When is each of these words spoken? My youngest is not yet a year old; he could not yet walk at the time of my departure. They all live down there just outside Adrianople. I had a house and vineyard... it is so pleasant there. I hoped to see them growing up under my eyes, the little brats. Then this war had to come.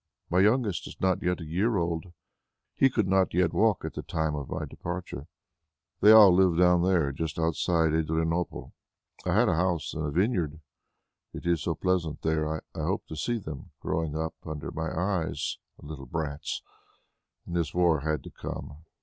My 0.31 0.39
youngest 0.39 0.87
is 0.87 0.99
not 0.99 1.21
yet 1.21 1.41
a 1.41 1.45
year 1.45 1.77
old; 1.77 2.11
he 2.75 2.89
could 2.89 3.07
not 3.07 3.35
yet 3.35 3.53
walk 3.53 3.85
at 3.85 3.93
the 3.93 4.01
time 4.01 4.33
of 4.33 4.49
my 4.49 4.65
departure. 4.65 5.27
They 5.99 6.11
all 6.11 6.33
live 6.33 6.57
down 6.57 6.81
there 6.81 7.11
just 7.11 7.37
outside 7.37 7.93
Adrianople. 7.93 8.73
I 9.27 9.35
had 9.35 9.47
a 9.47 9.53
house 9.53 9.93
and 9.93 10.11
vineyard... 10.11 10.59
it 11.33 11.45
is 11.45 11.61
so 11.61 11.75
pleasant 11.75 12.23
there. 12.23 12.47
I 12.51 12.61
hoped 12.73 13.09
to 13.09 13.15
see 13.15 13.37
them 13.37 13.73
growing 13.79 14.17
up 14.17 14.33
under 14.43 14.71
my 14.71 14.89
eyes, 14.91 15.59
the 15.79 15.85
little 15.85 16.07
brats. 16.07 16.63
Then 17.45 17.53
this 17.53 17.71
war 17.75 17.99
had 17.99 18.23
to 18.23 18.31
come. 18.31 18.77